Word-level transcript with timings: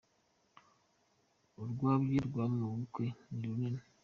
Urwabya 1.61 2.21
rwamabukwe 2.27 3.05
ni 3.35 3.41
runini 3.49 3.81